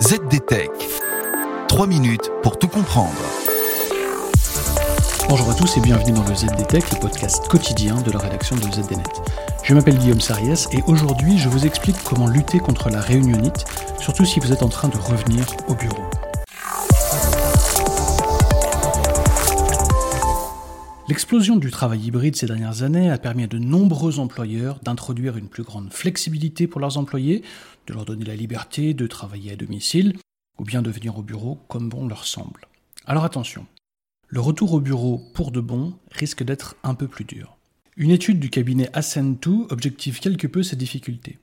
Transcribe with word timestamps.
ZDTech. 0.00 0.70
3 1.66 1.86
minutes 1.88 2.30
pour 2.44 2.56
tout 2.56 2.68
comprendre. 2.68 3.18
Bonjour 5.28 5.50
à 5.50 5.54
tous 5.54 5.76
et 5.76 5.80
bienvenue 5.80 6.12
dans 6.12 6.22
le 6.22 6.36
ZDTech, 6.36 6.84
le 6.92 7.00
podcast 7.00 7.48
quotidien 7.48 7.96
de 8.02 8.12
la 8.12 8.20
rédaction 8.20 8.54
de 8.54 8.62
ZDNet. 8.62 9.02
Je 9.64 9.74
m'appelle 9.74 9.98
Guillaume 9.98 10.20
Sariès 10.20 10.68
et 10.70 10.84
aujourd'hui 10.86 11.36
je 11.36 11.48
vous 11.48 11.66
explique 11.66 11.96
comment 12.04 12.28
lutter 12.28 12.60
contre 12.60 12.90
la 12.90 13.00
réunionite, 13.00 13.64
surtout 13.98 14.24
si 14.24 14.38
vous 14.38 14.52
êtes 14.52 14.62
en 14.62 14.68
train 14.68 14.86
de 14.86 14.98
revenir 14.98 15.44
au 15.66 15.74
bureau. 15.74 16.04
L'explosion 21.08 21.56
du 21.56 21.70
travail 21.70 22.00
hybride 22.00 22.36
ces 22.36 22.46
dernières 22.46 22.82
années 22.82 23.10
a 23.10 23.16
permis 23.16 23.44
à 23.44 23.46
de 23.46 23.56
nombreux 23.56 24.18
employeurs 24.18 24.78
d'introduire 24.82 25.38
une 25.38 25.48
plus 25.48 25.62
grande 25.62 25.90
flexibilité 25.90 26.66
pour 26.66 26.82
leurs 26.82 26.98
employés, 26.98 27.42
de 27.86 27.94
leur 27.94 28.04
donner 28.04 28.26
la 28.26 28.36
liberté 28.36 28.92
de 28.92 29.06
travailler 29.06 29.52
à 29.52 29.56
domicile, 29.56 30.18
ou 30.58 30.64
bien 30.64 30.82
de 30.82 30.90
venir 30.90 31.16
au 31.16 31.22
bureau 31.22 31.60
comme 31.68 31.88
bon 31.88 32.06
leur 32.06 32.26
semble. 32.26 32.68
Alors 33.06 33.24
attention, 33.24 33.64
le 34.26 34.40
retour 34.40 34.74
au 34.74 34.80
bureau 34.80 35.22
pour 35.32 35.50
de 35.50 35.60
bon 35.60 35.94
risque 36.10 36.42
d'être 36.42 36.76
un 36.82 36.94
peu 36.94 37.08
plus 37.08 37.24
dur. 37.24 37.56
Une 37.96 38.10
étude 38.10 38.38
du 38.38 38.50
cabinet 38.50 38.90
Ascend2 38.92 39.72
objective 39.72 40.20
quelque 40.20 40.46
peu 40.46 40.62
ces 40.62 40.76
difficultés. 40.76 41.38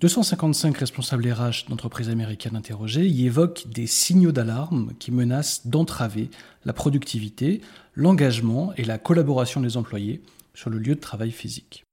255 0.00 0.78
responsables 0.78 1.30
RH 1.30 1.68
d'entreprises 1.68 2.08
américaines 2.08 2.56
interrogées 2.56 3.06
y 3.06 3.26
évoquent 3.26 3.66
des 3.68 3.86
signaux 3.86 4.32
d'alarme 4.32 4.92
qui 4.98 5.12
menacent 5.12 5.66
d'entraver 5.66 6.30
la 6.64 6.72
productivité, 6.72 7.60
l'engagement 7.94 8.72
et 8.78 8.84
la 8.84 8.96
collaboration 8.96 9.60
des 9.60 9.76
employés 9.76 10.22
sur 10.54 10.70
le 10.70 10.78
lieu 10.78 10.94
de 10.94 11.00
travail 11.00 11.30
physique. 11.30 11.84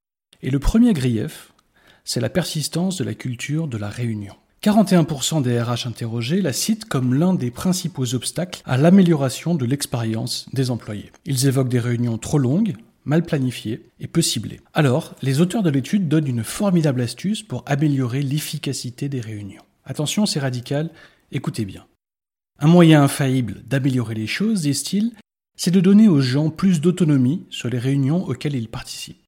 Et 0.42 0.52
le 0.52 0.60
premier 0.60 0.94
grief, 0.94 1.52
c'est 2.06 2.22
la 2.22 2.30
persistance 2.30 2.96
de 2.96 3.04
la 3.04 3.14
culture 3.14 3.68
de 3.68 3.78
la 3.78 3.90
réunion. 3.90 4.36
41% 4.64 5.42
des 5.42 5.62
RH 5.62 5.86
interrogés 5.86 6.42
la 6.42 6.54
citent 6.54 6.86
comme 6.86 7.14
l'un 7.14 7.34
des 7.34 7.52
principaux 7.52 8.16
obstacles 8.16 8.62
à 8.64 8.78
l'amélioration 8.78 9.54
de 9.54 9.66
l'expérience 9.66 10.48
des 10.54 10.72
employés. 10.72 11.12
Ils 11.26 11.46
évoquent 11.46 11.68
des 11.68 11.80
réunions 11.80 12.18
trop 12.18 12.40
longues, 12.40 12.78
mal 13.08 13.24
planifié 13.24 13.90
et 14.00 14.08
peu 14.08 14.22
ciblé. 14.22 14.60
Alors, 14.74 15.16
les 15.22 15.40
auteurs 15.42 15.64
de 15.64 15.70
l'étude 15.70 16.10
donnent 16.10 16.28
une 16.28 16.44
formidable 16.44 17.02
astuce 17.02 17.42
pour 17.42 17.64
améliorer 17.66 18.22
l'efficacité 18.22 19.08
des 19.10 19.22
réunions. 19.22 19.64
Attention, 19.86 20.26
c'est 20.26 20.42
radical, 20.42 20.92
écoutez 21.32 21.64
bien. 21.64 21.86
Un 22.60 22.68
moyen 22.68 23.04
infaillible 23.04 23.64
d'améliorer 23.66 24.14
les 24.14 24.28
choses, 24.28 24.62
disent-ils, 24.62 25.14
c'est 25.56 25.72
de 25.72 25.80
donner 25.80 26.10
aux 26.10 26.20
gens 26.20 26.50
plus 26.50 26.82
d'autonomie 26.82 27.46
sur 27.50 27.70
les 27.70 27.80
réunions 27.80 28.26
auxquelles 28.26 28.56
ils 28.56 28.70
participent. 28.70 29.24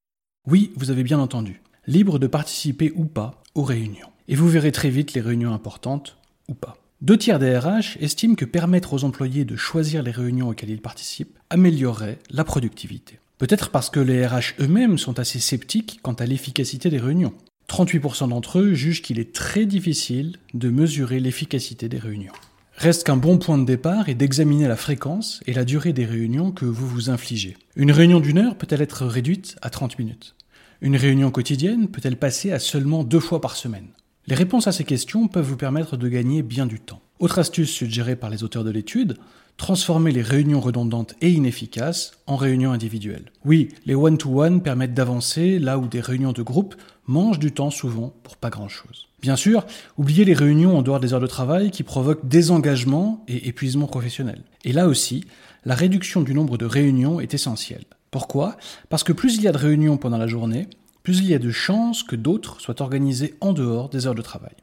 Oui, 0.45 0.71
vous 0.75 0.91
avez 0.91 1.03
bien 1.03 1.19
entendu, 1.19 1.61
libre 1.87 2.19
de 2.19 2.27
participer 2.27 2.91
ou 2.95 3.05
pas 3.05 3.41
aux 3.55 3.63
réunions. 3.63 4.09
Et 4.27 4.35
vous 4.35 4.49
verrez 4.49 4.73
très 4.73 4.89
vite 4.89 5.13
les 5.13 5.21
réunions 5.21 5.53
importantes 5.53 6.17
ou 6.49 6.53
pas. 6.53 6.77
Deux 7.01 7.17
tiers 7.17 7.39
des 7.39 7.57
RH 7.57 7.97
estiment 8.01 8.35
que 8.35 8.43
permettre 8.43 8.93
aux 8.93 9.05
employés 9.05 9.45
de 9.45 9.55
choisir 9.55 10.03
les 10.03 10.11
réunions 10.11 10.49
auxquelles 10.49 10.69
ils 10.69 10.81
participent 10.81 11.39
améliorerait 11.49 12.19
la 12.29 12.43
productivité. 12.43 13.19
Peut-être 13.39 13.69
parce 13.69 13.89
que 13.89 14.01
les 14.01 14.27
RH 14.27 14.59
eux-mêmes 14.59 14.97
sont 14.97 15.17
assez 15.17 15.39
sceptiques 15.39 15.99
quant 16.03 16.13
à 16.13 16.25
l'efficacité 16.25 16.89
des 16.89 16.99
réunions. 16.99 17.33
38% 17.69 18.27
d'entre 18.27 18.59
eux 18.59 18.73
jugent 18.73 19.01
qu'il 19.01 19.17
est 19.17 19.33
très 19.33 19.65
difficile 19.65 20.35
de 20.53 20.69
mesurer 20.69 21.21
l'efficacité 21.21 21.87
des 21.87 21.99
réunions. 21.99 22.33
Reste 22.75 23.05
qu'un 23.05 23.15
bon 23.15 23.37
point 23.37 23.57
de 23.57 23.63
départ 23.63 24.09
est 24.09 24.15
d'examiner 24.15 24.67
la 24.67 24.75
fréquence 24.75 25.41
et 25.47 25.53
la 25.53 25.63
durée 25.63 25.93
des 25.93 26.05
réunions 26.05 26.51
que 26.51 26.65
vous 26.65 26.85
vous 26.85 27.09
infligez. 27.09 27.55
Une 27.77 27.93
réunion 27.93 28.19
d'une 28.19 28.39
heure 28.39 28.57
peut-elle 28.57 28.81
être 28.81 29.05
réduite 29.05 29.55
à 29.61 29.69
30 29.69 29.99
minutes? 29.99 30.35
Une 30.81 30.97
réunion 30.97 31.31
quotidienne 31.31 31.87
peut-elle 31.87 32.17
passer 32.17 32.51
à 32.51 32.59
seulement 32.59 33.05
deux 33.05 33.19
fois 33.21 33.39
par 33.39 33.55
semaine? 33.55 33.87
Les 34.27 34.35
réponses 34.35 34.67
à 34.67 34.73
ces 34.73 34.83
questions 34.83 35.29
peuvent 35.29 35.47
vous 35.47 35.55
permettre 35.55 35.95
de 35.95 36.09
gagner 36.09 36.41
bien 36.41 36.65
du 36.65 36.81
temps. 36.81 37.01
Autre 37.19 37.39
astuce 37.39 37.69
suggérée 37.69 38.15
par 38.15 38.29
les 38.29 38.43
auteurs 38.43 38.63
de 38.63 38.71
l'étude, 38.71 39.17
transformer 39.57 40.11
les 40.11 40.21
réunions 40.21 40.61
redondantes 40.61 41.15
et 41.19 41.29
inefficaces 41.29 42.13
en 42.27 42.37
réunions 42.37 42.71
individuelles. 42.71 43.31
Oui, 43.43 43.67
les 43.85 43.93
one-to-one 43.93 44.61
permettent 44.61 44.93
d'avancer 44.93 45.59
là 45.59 45.77
où 45.77 45.89
des 45.89 45.99
réunions 45.99 46.31
de 46.31 46.41
groupe 46.41 46.75
mangent 47.07 47.39
du 47.39 47.51
temps 47.51 47.71
souvent 47.71 48.13
pour 48.23 48.37
pas 48.37 48.49
grand-chose. 48.49 49.09
Bien 49.21 49.35
sûr, 49.35 49.65
oubliez 49.97 50.23
les 50.23 50.33
réunions 50.33 50.77
en 50.77 50.81
dehors 50.81 51.01
des 51.01 51.13
heures 51.13 51.19
de 51.19 51.27
travail 51.27 51.71
qui 51.71 51.83
provoquent 51.83 52.25
désengagement 52.25 53.25
et 53.27 53.49
épuisement 53.49 53.87
professionnel. 53.87 54.43
Et 54.63 54.71
là 54.71 54.87
aussi, 54.87 55.25
la 55.65 55.75
réduction 55.75 56.21
du 56.21 56.33
nombre 56.33 56.57
de 56.57 56.65
réunions 56.65 57.19
est 57.19 57.33
essentielle. 57.33 57.83
Pourquoi? 58.11 58.55
Parce 58.87 59.03
que 59.03 59.11
plus 59.11 59.35
il 59.35 59.41
y 59.41 59.49
a 59.49 59.51
de 59.51 59.57
réunions 59.57 59.97
pendant 59.97 60.17
la 60.17 60.27
journée, 60.27 60.67
plus 61.03 61.19
il 61.19 61.25
y 61.25 61.33
a 61.33 61.39
de 61.39 61.51
chances 61.51 62.01
que 62.01 62.15
d'autres 62.15 62.61
soient 62.61 62.81
organisées 62.81 63.35
en 63.41 63.51
dehors 63.51 63.89
des 63.89 64.07
heures 64.07 64.15
de 64.15 64.21
travail. 64.21 64.53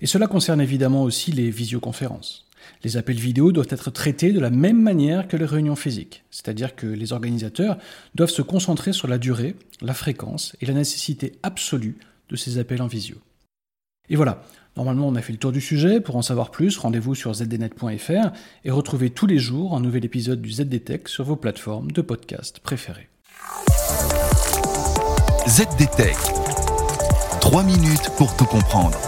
Et 0.00 0.06
cela 0.06 0.26
concerne 0.26 0.60
évidemment 0.60 1.02
aussi 1.02 1.32
les 1.32 1.50
visioconférences. 1.50 2.46
Les 2.84 2.96
appels 2.96 3.18
vidéo 3.18 3.52
doivent 3.52 3.68
être 3.70 3.90
traités 3.90 4.32
de 4.32 4.40
la 4.40 4.50
même 4.50 4.80
manière 4.80 5.28
que 5.28 5.36
les 5.36 5.44
réunions 5.44 5.76
physiques, 5.76 6.24
c'est-à-dire 6.30 6.74
que 6.74 6.86
les 6.86 7.12
organisateurs 7.12 7.78
doivent 8.14 8.30
se 8.30 8.42
concentrer 8.42 8.92
sur 8.92 9.08
la 9.08 9.18
durée, 9.18 9.56
la 9.80 9.94
fréquence 9.94 10.56
et 10.60 10.66
la 10.66 10.74
nécessité 10.74 11.32
absolue 11.42 11.98
de 12.28 12.36
ces 12.36 12.58
appels 12.58 12.82
en 12.82 12.86
visio. 12.86 13.16
Et 14.08 14.16
voilà, 14.16 14.42
normalement 14.76 15.08
on 15.08 15.14
a 15.14 15.22
fait 15.22 15.32
le 15.32 15.38
tour 15.38 15.52
du 15.52 15.60
sujet, 15.60 16.00
pour 16.00 16.16
en 16.16 16.22
savoir 16.22 16.50
plus, 16.50 16.76
rendez-vous 16.78 17.14
sur 17.14 17.34
zdnet.fr 17.34 18.32
et 18.64 18.70
retrouvez 18.70 19.10
tous 19.10 19.26
les 19.26 19.38
jours 19.38 19.76
un 19.76 19.80
nouvel 19.80 20.04
épisode 20.04 20.42
du 20.42 20.50
ZDTech 20.50 21.08
sur 21.08 21.24
vos 21.24 21.36
plateformes 21.36 21.92
de 21.92 22.02
podcast 22.02 22.60
préférées. 22.60 23.08
ZDTech. 25.48 26.16
3 27.40 27.62
minutes 27.62 28.10
pour 28.16 28.36
tout 28.36 28.44
comprendre. 28.44 28.98